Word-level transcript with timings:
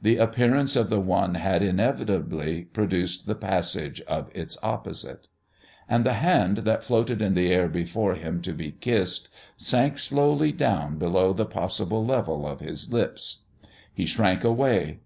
The 0.00 0.18
appearance 0.18 0.76
of 0.76 0.90
the 0.90 1.00
one 1.00 1.34
had 1.34 1.60
inevitably 1.60 2.66
produced 2.66 3.26
the 3.26 3.34
passage 3.34 4.00
of 4.02 4.30
its 4.32 4.56
opposite.... 4.62 5.26
And 5.88 6.06
the 6.06 6.20
Hand 6.24 6.58
that 6.58 6.84
floated 6.84 7.20
in 7.20 7.34
the 7.34 7.50
air 7.50 7.68
before 7.68 8.14
him 8.14 8.42
to 8.42 8.52
be 8.52 8.70
kissed 8.70 9.28
sank 9.56 9.98
slowly 9.98 10.52
down 10.52 10.98
below 10.98 11.32
the 11.32 11.46
possible 11.46 12.06
level 12.06 12.46
of 12.46 12.60
his 12.60 12.92
lips. 12.92 13.38
He 13.92 14.06
shrank 14.06 14.44
away. 14.44 15.00